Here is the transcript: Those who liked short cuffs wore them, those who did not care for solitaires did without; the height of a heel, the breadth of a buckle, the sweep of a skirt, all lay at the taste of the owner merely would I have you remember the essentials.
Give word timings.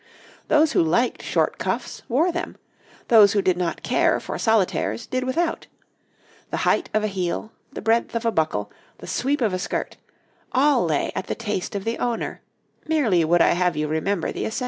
Those 0.47 0.71
who 0.71 0.81
liked 0.81 1.21
short 1.21 1.59
cuffs 1.59 2.01
wore 2.09 2.31
them, 2.31 2.57
those 3.09 3.33
who 3.33 3.41
did 3.43 3.55
not 3.55 3.83
care 3.83 4.19
for 4.19 4.39
solitaires 4.39 5.05
did 5.05 5.23
without; 5.25 5.67
the 6.49 6.57
height 6.65 6.89
of 6.91 7.03
a 7.03 7.07
heel, 7.07 7.51
the 7.71 7.83
breadth 7.83 8.15
of 8.15 8.25
a 8.25 8.31
buckle, 8.31 8.71
the 8.97 9.05
sweep 9.05 9.41
of 9.41 9.53
a 9.53 9.59
skirt, 9.59 9.97
all 10.53 10.85
lay 10.85 11.11
at 11.13 11.27
the 11.27 11.35
taste 11.35 11.75
of 11.75 11.83
the 11.83 11.99
owner 11.99 12.41
merely 12.87 13.23
would 13.23 13.43
I 13.43 13.49
have 13.49 13.77
you 13.77 13.87
remember 13.87 14.31
the 14.31 14.39
essentials. 14.47 14.59